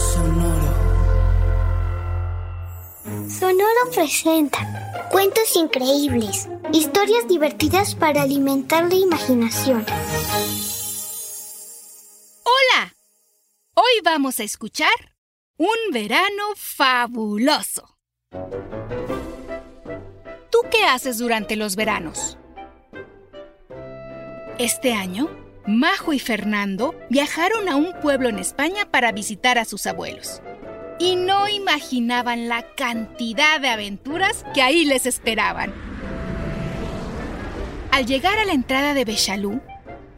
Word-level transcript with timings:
Sonoro. 0.00 0.72
Sonoro 3.28 3.90
presenta 3.92 5.08
cuentos 5.10 5.54
increíbles, 5.56 6.48
historias 6.72 7.28
divertidas 7.28 7.94
para 7.94 8.22
alimentar 8.22 8.88
la 8.88 8.94
imaginación. 8.94 9.84
Hola, 12.44 12.94
hoy 13.74 14.00
vamos 14.02 14.40
a 14.40 14.44
escuchar 14.44 14.90
Un 15.58 15.92
verano 15.92 16.54
fabuloso. 16.56 17.98
¿Tú 20.50 20.58
qué 20.70 20.84
haces 20.84 21.18
durante 21.18 21.56
los 21.56 21.76
veranos? 21.76 22.38
Este 24.58 24.94
año, 24.94 25.28
Majo 25.70 26.12
y 26.12 26.18
Fernando 26.18 26.94
viajaron 27.08 27.68
a 27.68 27.76
un 27.76 27.92
pueblo 28.02 28.28
en 28.28 28.38
España 28.38 28.90
para 28.90 29.12
visitar 29.12 29.56
a 29.58 29.64
sus 29.64 29.86
abuelos. 29.86 30.42
Y 30.98 31.16
no 31.16 31.48
imaginaban 31.48 32.48
la 32.48 32.62
cantidad 32.74 33.60
de 33.60 33.68
aventuras 33.68 34.44
que 34.52 34.62
ahí 34.62 34.84
les 34.84 35.06
esperaban. 35.06 35.72
Al 37.92 38.04
llegar 38.04 38.38
a 38.38 38.44
la 38.44 38.52
entrada 38.52 38.94
de 38.94 39.04
Bechalú, 39.04 39.60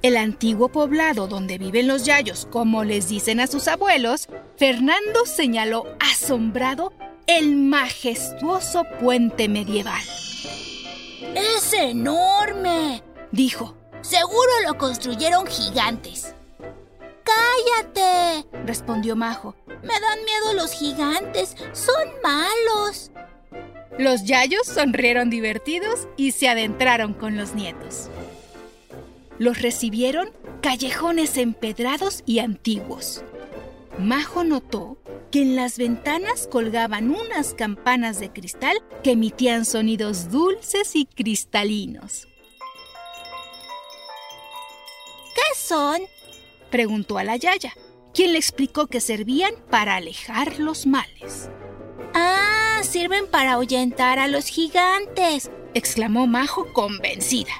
el 0.02 0.16
antiguo 0.16 0.70
poblado 0.70 1.28
donde 1.28 1.58
viven 1.58 1.86
los 1.86 2.04
yayos, 2.04 2.48
como 2.50 2.82
les 2.82 3.08
dicen 3.08 3.38
a 3.38 3.46
sus 3.46 3.68
abuelos, 3.68 4.28
Fernando 4.56 5.26
señaló 5.26 5.84
asombrado 6.00 6.92
el 7.26 7.56
majestuoso 7.56 8.84
puente 9.00 9.48
medieval. 9.48 10.02
¡Es 11.34 11.72
enorme! 11.72 13.02
Dijo, 13.30 13.76
Seguro 14.02 14.50
lo 14.66 14.76
construyeron 14.78 15.46
gigantes. 15.46 16.34
¡Cállate! 17.24 18.46
respondió 18.66 19.16
Majo. 19.16 19.54
Me 19.66 20.00
dan 20.00 20.24
miedo 20.24 20.54
los 20.54 20.72
gigantes. 20.72 21.56
Son 21.72 22.08
malos. 22.22 23.10
Los 23.98 24.24
yayos 24.24 24.66
sonrieron 24.66 25.30
divertidos 25.30 26.08
y 26.16 26.32
se 26.32 26.48
adentraron 26.48 27.14
con 27.14 27.36
los 27.36 27.54
nietos. 27.54 28.08
Los 29.38 29.62
recibieron 29.62 30.30
callejones 30.62 31.36
empedrados 31.36 32.22
y 32.26 32.40
antiguos. 32.40 33.22
Majo 33.98 34.42
notó 34.42 34.98
que 35.30 35.42
en 35.42 35.56
las 35.56 35.78
ventanas 35.78 36.48
colgaban 36.50 37.10
unas 37.10 37.54
campanas 37.54 38.18
de 38.18 38.32
cristal 38.32 38.76
que 39.02 39.12
emitían 39.12 39.64
sonidos 39.64 40.30
dulces 40.30 40.96
y 40.96 41.06
cristalinos. 41.06 42.26
Son? 45.62 46.02
preguntó 46.70 47.18
a 47.18 47.24
la 47.24 47.36
Yaya, 47.36 47.74
quien 48.14 48.32
le 48.32 48.38
explicó 48.38 48.86
que 48.86 49.00
servían 49.00 49.54
para 49.70 49.96
alejar 49.96 50.58
los 50.58 50.86
males. 50.86 51.48
Ah, 52.14 52.80
sirven 52.82 53.26
para 53.26 53.52
ahuyentar 53.52 54.18
a 54.18 54.28
los 54.28 54.46
gigantes, 54.46 55.50
exclamó 55.74 56.26
Majo 56.26 56.72
convencida. 56.72 57.52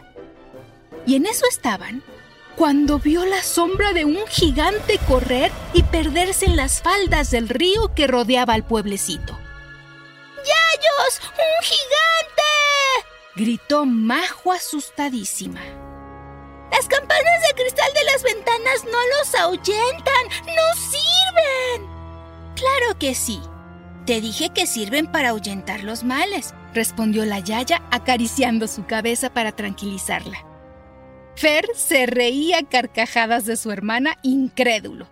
Y 1.06 1.16
en 1.16 1.27
eso 1.27 1.47
estaban 1.49 2.03
cuando 2.56 2.99
vio 2.99 3.25
la 3.25 3.43
sombra 3.43 3.93
de 3.93 4.04
un 4.04 4.19
gigante 4.28 4.98
correr 5.09 5.50
y 5.72 5.82
perderse 5.84 6.47
en 6.47 6.56
las 6.56 6.82
faldas 6.82 7.31
del 7.31 7.48
río 7.48 7.94
que 7.94 8.06
rodeaba 8.06 8.54
al 8.54 8.65
pueblecito. 8.65 9.38
¡Yayos! 10.37 11.21
¡Un 11.22 11.65
gigante! 11.65 12.43
gritó 13.37 13.87
Majo 13.87 14.53
asustadísima. 14.53 15.81
Ahuyentan, 19.42 20.25
no 20.47 20.80
sirven. 20.80 21.91
Claro 22.54 22.98
que 22.98 23.14
sí. 23.14 23.41
Te 24.06 24.20
dije 24.20 24.50
que 24.50 24.66
sirven 24.66 25.06
para 25.06 25.30
ahuyentar 25.30 25.84
los 25.84 26.03
males, 26.03 26.54
respondió 26.75 27.25
la 27.25 27.38
Yaya 27.38 27.82
acariciando 27.91 28.66
su 28.66 28.84
cabeza 28.86 29.32
para 29.32 29.53
tranquilizarla. 29.53 30.44
Fer 31.36 31.66
se 31.75 32.06
reía 32.06 32.62
carcajadas 32.62 33.47
de 33.47 33.56
su 33.56 33.70
hermana 33.70 34.19
incrédulo. 34.22 35.08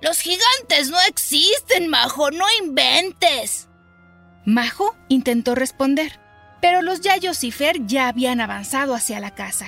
Los 0.00 0.20
gigantes 0.20 0.90
no 0.90 0.98
existen, 1.08 1.88
Majo, 1.88 2.30
no 2.30 2.44
inventes. 2.62 3.68
Majo 4.44 4.94
intentó 5.08 5.54
responder, 5.54 6.20
pero 6.60 6.82
los 6.82 7.00
Yayos 7.00 7.42
y 7.44 7.50
Fer 7.50 7.86
ya 7.86 8.08
habían 8.08 8.40
avanzado 8.40 8.94
hacia 8.94 9.18
la 9.20 9.34
casa. 9.34 9.66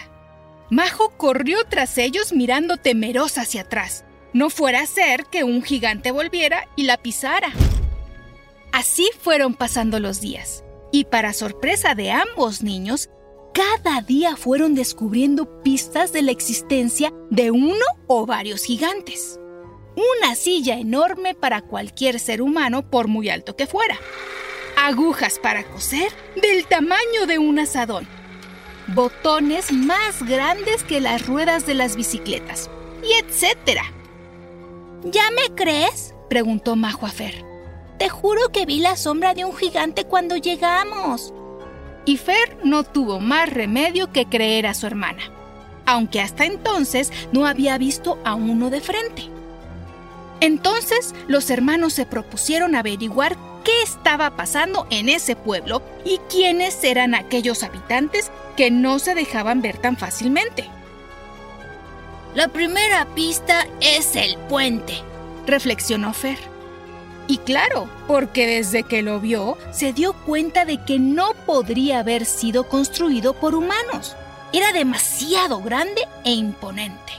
Majo 0.70 1.16
corrió 1.16 1.64
tras 1.64 1.96
ellos 1.96 2.32
mirando 2.34 2.76
temerosa 2.76 3.42
hacia 3.42 3.62
atrás. 3.62 4.04
No 4.34 4.50
fuera 4.50 4.82
a 4.82 4.86
ser 4.86 5.24
que 5.24 5.42
un 5.42 5.62
gigante 5.62 6.10
volviera 6.10 6.68
y 6.76 6.82
la 6.82 6.98
pisara. 6.98 7.50
Así 8.70 9.08
fueron 9.18 9.54
pasando 9.54 9.98
los 9.98 10.20
días. 10.20 10.64
Y 10.92 11.04
para 11.04 11.32
sorpresa 11.32 11.94
de 11.94 12.10
ambos 12.10 12.62
niños, 12.62 13.08
cada 13.54 14.02
día 14.02 14.36
fueron 14.36 14.74
descubriendo 14.74 15.62
pistas 15.62 16.12
de 16.12 16.20
la 16.20 16.32
existencia 16.32 17.14
de 17.30 17.50
uno 17.50 17.84
o 18.06 18.26
varios 18.26 18.64
gigantes. 18.64 19.40
Una 19.96 20.34
silla 20.34 20.78
enorme 20.78 21.34
para 21.34 21.62
cualquier 21.62 22.20
ser 22.20 22.42
humano 22.42 22.88
por 22.90 23.08
muy 23.08 23.30
alto 23.30 23.56
que 23.56 23.66
fuera. 23.66 23.98
Agujas 24.76 25.38
para 25.38 25.64
coser 25.64 26.12
del 26.40 26.66
tamaño 26.66 27.26
de 27.26 27.38
un 27.38 27.58
asadón 27.58 28.17
botones 28.88 29.72
más 29.72 30.22
grandes 30.22 30.82
que 30.82 31.00
las 31.00 31.26
ruedas 31.26 31.66
de 31.66 31.75
las 31.75 31.97
bicicletas, 31.97 32.71
y 33.03 33.12
etcétera. 33.25 33.84
¿Ya 35.04 35.31
me 35.31 35.54
crees? 35.54 36.15
preguntó 36.28 36.76
Majo 36.76 37.06
a 37.06 37.10
Fer. 37.10 37.44
Te 37.99 38.09
juro 38.09 38.50
que 38.53 38.66
vi 38.66 38.81
la 38.81 38.97
sombra 38.97 39.34
de 39.34 39.44
un 39.44 39.54
gigante 39.54 40.04
cuando 40.04 40.37
llegamos. 40.37 41.32
Y 42.04 42.16
Fer 42.16 42.59
no 42.65 42.84
tuvo 42.84 43.21
más 43.21 43.50
remedio 43.50 44.12
que 44.12 44.26
creer 44.26 44.66
a 44.66 44.75
su 44.75 44.87
hermana, 44.87 45.31
aunque 45.84 46.20
hasta 46.20 46.47
entonces 46.47 47.12
no 47.32 47.47
había 47.47 47.76
visto 47.76 48.19
a 48.25 48.34
uno 48.34 48.70
de 48.70 48.81
frente. 48.81 49.28
Entonces 50.41 51.15
los 51.26 51.50
hermanos 51.50 51.93
se 51.93 52.06
propusieron 52.06 52.75
averiguar 52.75 53.37
qué 53.65 53.82
estaba 53.82 54.37
pasando 54.37 54.87
en 54.91 55.09
ese 55.09 55.37
pueblo 55.37 55.82
y 56.05 56.19
quiénes 56.31 56.82
eran 56.84 57.15
aquellos 57.15 57.62
habitantes 57.62 58.31
que 58.58 58.72
no 58.72 58.98
se 58.98 59.14
dejaban 59.14 59.62
ver 59.62 59.78
tan 59.78 59.96
fácilmente. 59.96 60.69
La 62.34 62.48
primera 62.48 63.06
pista 63.14 63.69
es 63.80 64.16
el 64.16 64.36
puente, 64.48 64.94
reflexionó 65.46 66.12
Fer. 66.12 66.38
Y 67.28 67.38
claro, 67.38 67.88
porque 68.08 68.48
desde 68.48 68.82
que 68.82 69.02
lo 69.02 69.20
vio 69.20 69.56
se 69.70 69.92
dio 69.92 70.12
cuenta 70.12 70.64
de 70.64 70.84
que 70.84 70.98
no 70.98 71.34
podría 71.46 72.00
haber 72.00 72.24
sido 72.24 72.69
construido 72.69 73.32
por 73.32 73.54
humanos. 73.54 74.16
Era 74.52 74.72
demasiado 74.72 75.60
grande 75.60 76.02
e 76.25 76.32
imponente. 76.32 77.12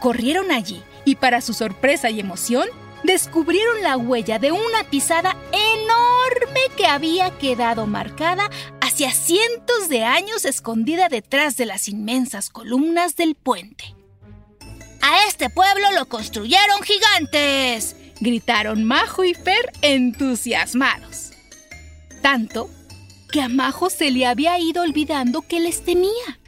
Corrieron 0.00 0.52
allí 0.52 0.82
y 1.06 1.14
para 1.14 1.40
su 1.40 1.54
sorpresa 1.54 2.10
y 2.10 2.20
emoción, 2.20 2.68
descubrieron 3.04 3.80
la 3.82 3.96
huella 3.96 4.38
de 4.38 4.52
una 4.52 4.84
pisada 4.90 5.34
enorme 5.50 6.60
que 6.76 6.86
había 6.86 7.30
quedado 7.38 7.86
marcada 7.86 8.50
hacia 8.98 9.12
cientos 9.12 9.88
de 9.88 10.02
años 10.02 10.44
escondida 10.44 11.08
detrás 11.08 11.56
de 11.56 11.66
las 11.66 11.86
inmensas 11.88 12.50
columnas 12.50 13.14
del 13.14 13.36
puente. 13.36 13.94
A 15.00 15.28
este 15.28 15.50
pueblo 15.50 15.92
lo 15.94 16.06
construyeron 16.06 16.82
gigantes, 16.82 17.94
gritaron 18.20 18.82
Majo 18.82 19.22
y 19.22 19.34
Fer 19.34 19.70
entusiasmados. 19.82 21.30
Tanto 22.22 22.68
que 23.30 23.40
a 23.40 23.48
Majo 23.48 23.88
se 23.88 24.10
le 24.10 24.26
había 24.26 24.58
ido 24.58 24.82
olvidando 24.82 25.42
que 25.42 25.60
les 25.60 25.84
temía. 25.84 26.40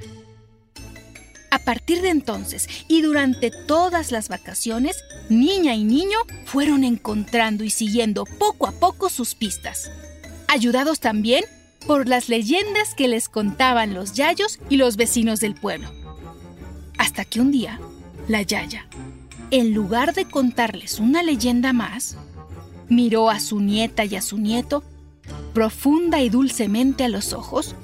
A 1.52 1.60
partir 1.60 2.02
de 2.02 2.08
entonces 2.08 2.68
y 2.88 3.02
durante 3.02 3.52
todas 3.52 4.10
las 4.10 4.28
vacaciones, 4.28 5.04
niña 5.28 5.76
y 5.76 5.84
niño 5.84 6.18
fueron 6.46 6.82
encontrando 6.82 7.62
y 7.62 7.70
siguiendo 7.70 8.24
poco 8.24 8.66
a 8.66 8.72
poco 8.72 9.08
sus 9.08 9.36
pistas, 9.36 9.88
ayudados 10.48 10.98
también 10.98 11.44
por 11.86 12.08
las 12.08 12.28
leyendas 12.28 12.94
que 12.94 13.08
les 13.08 13.28
contaban 13.28 13.94
los 13.94 14.12
yayos 14.12 14.58
y 14.68 14.76
los 14.76 14.96
vecinos 14.96 15.40
del 15.40 15.54
pueblo. 15.54 15.90
Hasta 16.98 17.24
que 17.24 17.40
un 17.40 17.50
día, 17.50 17.80
la 18.28 18.42
Yaya, 18.42 18.86
en 19.50 19.74
lugar 19.74 20.14
de 20.14 20.26
contarles 20.26 21.00
una 21.00 21.22
leyenda 21.22 21.72
más, 21.72 22.16
miró 22.88 23.30
a 23.30 23.40
su 23.40 23.60
nieta 23.60 24.04
y 24.04 24.16
a 24.16 24.22
su 24.22 24.38
nieto 24.38 24.84
profunda 25.54 26.20
y 26.20 26.28
dulcemente 26.28 27.04
a 27.04 27.08
los 27.08 27.32
ojos 27.32 27.74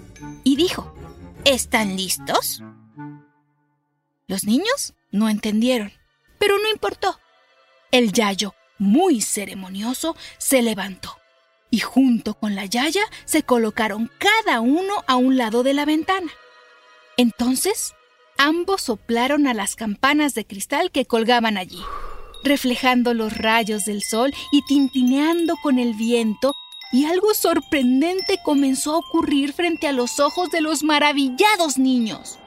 y 0.45 0.57
dijo, 0.57 0.93
¿Están 1.45 1.97
listos? 1.97 2.63
Los 4.27 4.45
niños 4.45 4.95
no 5.13 5.29
entendieron, 5.29 5.93
pero 6.39 6.59
no 6.59 6.69
importó. 6.69 7.21
El 7.93 8.13
Yayo, 8.13 8.55
muy 8.79 9.21
ceremonioso, 9.21 10.17
se 10.39 10.61
levantó 10.63 11.17
y 11.77 11.81
junto 11.81 12.33
con 12.33 12.55
la 12.55 12.65
Yaya 12.65 13.03
se 13.27 13.43
colocaron 13.43 14.11
cada 14.17 14.63
uno 14.63 15.05
a 15.07 15.17
un 15.17 15.37
lado 15.37 15.63
de 15.63 15.75
la 15.75 15.85
ventana. 15.85 16.33
Entonces, 17.19 17.93
ambos 18.39 18.81
soplaron 18.81 19.47
a 19.47 19.53
las 19.53 19.77
campanas 19.77 20.33
de 20.33 20.47
cristal 20.47 20.91
que 20.91 21.05
colgaban 21.05 21.59
allí, 21.59 21.83
reflejando 22.43 23.13
los 23.13 23.37
rayos 23.37 23.85
del 23.85 24.03
sol 24.03 24.33
y 24.53 24.63
tintineando 24.63 25.57
con 25.63 25.79
el 25.79 25.93
viento, 25.93 26.55
y 26.93 27.05
algo 27.05 27.35
sorprendente 27.35 28.39
comenzó 28.43 28.95
a 28.95 28.99
ocurrir 28.99 29.53
frente 29.53 29.87
a 29.87 29.93
los 29.93 30.19
ojos 30.19 30.49
de 30.49 30.63
los 30.63 30.83
maravillados 30.83 31.77
niños. 31.77 32.39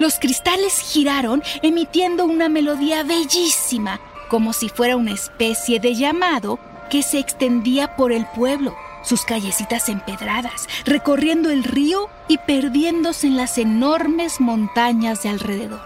Los 0.00 0.18
cristales 0.18 0.80
giraron 0.80 1.44
emitiendo 1.62 2.24
una 2.24 2.48
melodía 2.48 3.04
bellísima, 3.04 4.00
como 4.28 4.52
si 4.52 4.68
fuera 4.68 4.96
una 4.96 5.12
especie 5.12 5.78
de 5.78 5.94
llamado 5.94 6.58
que 6.88 7.02
se 7.02 7.18
extendía 7.18 7.96
por 7.96 8.12
el 8.12 8.26
pueblo, 8.26 8.74
sus 9.02 9.22
callecitas 9.22 9.88
empedradas, 9.88 10.68
recorriendo 10.84 11.50
el 11.50 11.64
río 11.64 12.08
y 12.28 12.38
perdiéndose 12.38 13.26
en 13.26 13.36
las 13.36 13.58
enormes 13.58 14.40
montañas 14.40 15.22
de 15.22 15.28
alrededor. 15.30 15.80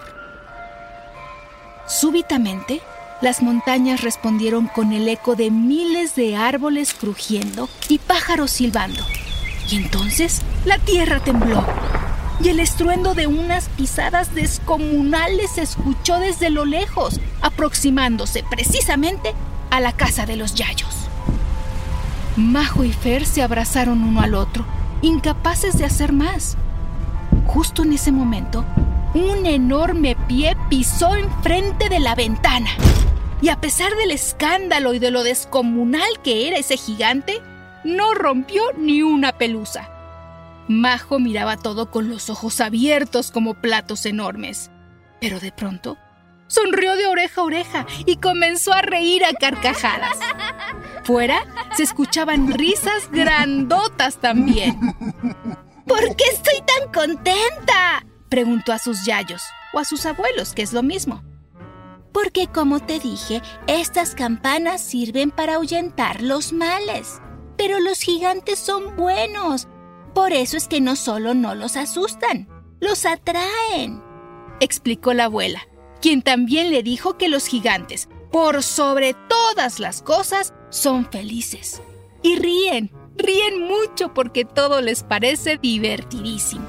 Súbitamente, 1.87 2.81
las 3.21 3.43
montañas 3.43 4.01
respondieron 4.01 4.67
con 4.67 4.93
el 4.93 5.09
eco 5.09 5.37
de 5.37 5.51
miles 5.51 6.15
de 6.17 6.37
árboles 6.37 6.95
crujiendo 6.95 7.69
y 7.89 7.99
pájaros 7.99 8.51
silbando. 8.51 9.01
Y 9.71 9.77
entonces 9.77 10.43
la 10.65 10.79
tierra 10.79 11.21
tembló 11.21 11.65
y 12.43 12.49
el 12.49 12.59
estruendo 12.59 13.15
de 13.15 13.29
unas 13.29 13.69
pisadas 13.69 14.35
descomunales 14.35 15.53
se 15.53 15.63
escuchó 15.63 16.19
desde 16.19 16.51
lo 16.51 16.65
lejos, 16.65 17.21
aproximándose 17.41 18.43
precisamente 18.43 19.35
a 19.73 19.81
la 19.81 19.93
casa 19.93 20.27
de 20.27 20.37
los 20.37 20.55
Yayos. 20.55 21.09
Majo 22.37 22.85
y 22.85 22.93
Fer 22.93 23.25
se 23.25 23.43
abrazaron 23.43 24.05
uno 24.05 24.21
al 24.21 24.35
otro, 24.35 24.67
incapaces 25.01 25.79
de 25.79 25.87
hacer 25.87 26.13
más. 26.13 26.59
Justo 27.47 27.83
en 27.83 27.95
ese 27.95 28.13
momento, 28.13 28.67
un 29.15 29.47
enorme 29.47 30.15
pie 30.29 30.59
pisó 30.69 31.17
enfrente 31.17 31.89
de 31.89 32.01
la 32.01 32.15
ventana. 32.15 32.69
Y 33.41 33.49
a 33.49 33.63
pesar 33.63 33.97
del 33.97 34.11
escándalo 34.11 34.93
y 34.93 34.99
de 34.99 35.11
lo 35.11 35.25
descomunal 35.25 36.21
que 36.23 36.49
era 36.49 36.59
ese 36.59 36.77
gigante, 36.77 37.41
no 37.83 38.13
rompió 38.13 38.63
ni 38.77 39.03
una 39.03 39.33
pelusa. 39.33 39.89
Majo 40.69 41.19
miraba 41.19 41.57
todo 41.57 41.91
con 41.91 42.11
los 42.11 42.29
ojos 42.29 42.61
abiertos 42.61 43.31
como 43.31 43.55
platos 43.55 44.05
enormes. 44.05 44.71
Pero 45.19 45.41
de 45.41 45.51
pronto, 45.51 45.97
sonrió 46.53 46.97
de 46.97 47.07
oreja 47.07 47.41
a 47.41 47.45
oreja 47.45 47.87
y 48.05 48.17
comenzó 48.17 48.73
a 48.73 48.83
reír 48.83 49.25
a 49.25 49.33
carcajadas. 49.33 50.19
Fuera 51.05 51.45
se 51.77 51.83
escuchaban 51.83 52.53
risas 52.53 53.11
grandotas 53.11 54.19
también. 54.19 54.79
¿Por 55.87 56.15
qué 56.17 56.25
estoy 56.31 56.63
tan 56.67 56.93
contenta? 56.93 58.05
Preguntó 58.29 58.73
a 58.73 58.79
sus 58.79 59.05
yayos 59.07 59.43
o 59.73 59.79
a 59.79 59.85
sus 59.85 60.05
abuelos, 60.05 60.53
que 60.53 60.63
es 60.63 60.73
lo 60.73 60.83
mismo. 60.83 61.23
Porque 62.13 62.47
como 62.47 62.81
te 62.81 63.01
dije, 63.01 63.41
estas 63.67 64.15
campanas 64.15 64.83
sirven 64.83 65.31
para 65.31 65.55
ahuyentar 65.55 66.21
los 66.21 66.53
males. 66.53 67.21
Pero 67.57 67.81
los 67.81 68.01
gigantes 68.01 68.59
son 68.59 68.97
buenos. 68.97 69.69
Por 70.15 70.33
eso 70.33 70.59
es 70.59 70.69
que 70.69 70.83
no 70.83 70.97
solo 70.97 71.33
no 71.33 71.55
los 71.55 71.77
asustan, 71.77 72.49
los 72.81 73.07
atraen. 73.07 74.03
Explicó 74.61 75.15
la 75.15 75.25
abuela, 75.25 75.67
quien 76.03 76.21
también 76.21 76.71
le 76.71 76.83
dijo 76.83 77.17
que 77.17 77.29
los 77.29 77.47
gigantes, 77.47 78.09
por 78.31 78.63
sobre 78.63 79.15
todas 79.15 79.79
las 79.79 80.03
cosas, 80.03 80.53
son 80.69 81.11
felices. 81.11 81.81
Y 82.23 82.37
ríen, 82.37 82.91
ríen 83.17 83.67
mucho 83.67 84.13
porque 84.13 84.45
todo 84.45 84.83
les 84.83 85.05
parece 85.05 85.57
divertidísimo. 85.57 86.67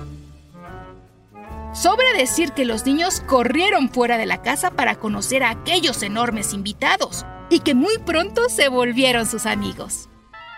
Sobra 1.74 2.14
decir 2.16 2.52
que 2.52 2.66
los 2.66 2.86
niños 2.86 3.22
corrieron 3.22 3.90
fuera 3.90 4.20
de 4.20 4.28
la 4.28 4.44
casa 4.44 4.72
para 4.72 4.96
conocer 5.00 5.44
a 5.44 5.50
aquellos 5.50 6.04
enormes 6.04 6.54
invitados 6.54 7.26
y 7.50 7.60
que 7.60 7.74
muy 7.74 7.98
pronto 7.98 8.48
se 8.50 8.68
volvieron 8.70 9.26
sus 9.26 9.48
amigos. 9.48 10.10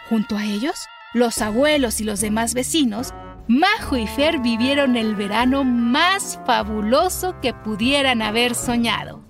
Junto 0.09 0.35
a 0.35 0.43
ellos, 0.43 0.75
los 1.13 1.41
abuelos 1.41 2.01
y 2.01 2.03
los 2.03 2.19
demás 2.19 2.53
vecinos, 2.53 3.13
Majo 3.47 3.95
y 3.95 4.07
Fer 4.07 4.39
vivieron 4.39 4.95
el 4.95 5.15
verano 5.15 5.63
más 5.63 6.39
fabuloso 6.47 7.39
que 7.41 7.53
pudieran 7.53 8.23
haber 8.23 8.55
soñado. 8.55 9.23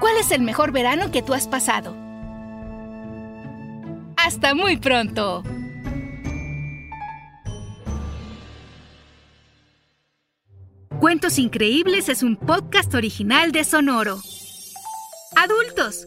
¿Cuál 0.00 0.16
es 0.18 0.30
el 0.30 0.42
mejor 0.42 0.70
verano 0.70 1.10
que 1.10 1.22
tú 1.22 1.34
has 1.34 1.48
pasado? 1.48 1.96
Hasta 4.16 4.54
muy 4.54 4.76
pronto. 4.76 5.42
Cuentos 11.00 11.40
Increíbles 11.40 12.08
es 12.08 12.22
un 12.22 12.36
podcast 12.36 12.94
original 12.94 13.50
de 13.50 13.64
Sonoro. 13.64 14.20
Adultos, 15.34 16.06